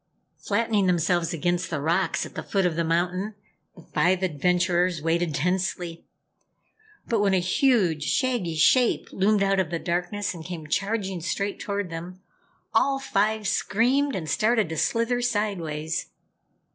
Flattening 0.39 0.87
themselves 0.87 1.31
against 1.31 1.69
the 1.69 1.79
rocks 1.79 2.25
at 2.25 2.33
the 2.33 2.41
foot 2.41 2.65
of 2.65 2.75
the 2.75 2.83
mountain, 2.83 3.35
the 3.75 3.83
five 3.83 4.23
adventurers 4.23 4.99
waited 4.99 5.35
tensely. 5.35 6.03
But 7.07 7.19
when 7.19 7.35
a 7.35 7.39
huge, 7.39 8.05
shaggy 8.05 8.55
shape 8.55 9.09
loomed 9.11 9.43
out 9.43 9.59
of 9.59 9.69
the 9.69 9.77
darkness 9.77 10.33
and 10.33 10.43
came 10.43 10.65
charging 10.65 11.21
straight 11.21 11.59
toward 11.59 11.91
them, 11.91 12.19
all 12.73 12.97
five 12.97 13.47
screamed 13.47 14.15
and 14.15 14.27
started 14.27 14.69
to 14.69 14.77
slither 14.77 15.21
sideways. 15.21 16.07